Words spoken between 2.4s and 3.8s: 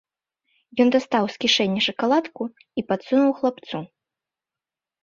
і падсунуў хлапцу.